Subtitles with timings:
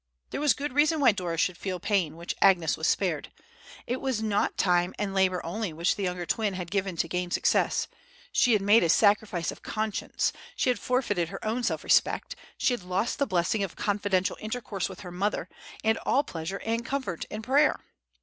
[0.31, 3.31] There was good reason why Dora should feel pain which Agnes was spared.
[3.85, 7.29] It was not time and labor only which the younger twin had given to gain
[7.29, 7.87] success;
[8.31, 12.73] she had made a sacrifice of conscience, she had forfeited her own self respect, she
[12.73, 15.47] had lost the blessing of confidential intercourse with her mother,
[15.83, 17.79] and all pleasure and comfort in prayer!